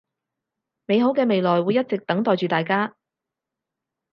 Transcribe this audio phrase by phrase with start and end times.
[0.87, 2.95] 美好嘅未來會一直等待住大家